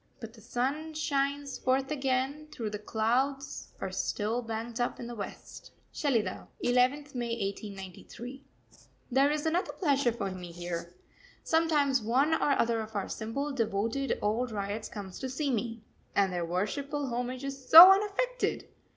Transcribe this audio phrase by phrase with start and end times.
[0.19, 5.13] But the sun shines forth again, though the clouds are still banked up in the
[5.13, 5.69] West.
[5.93, 8.43] SHELIDAH, 11th May 1893.
[9.11, 10.95] There is another pleasure for me here.
[11.43, 15.83] Sometimes one or other of our simple, devoted, old ryots comes to see me
[16.15, 18.67] and their worshipful homage is so unaffected!